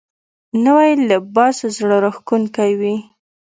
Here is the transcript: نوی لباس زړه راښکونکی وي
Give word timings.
نوی 0.65 0.91
لباس 1.09 1.57
زړه 1.77 1.95
راښکونکی 2.03 2.71
وي 2.79 2.95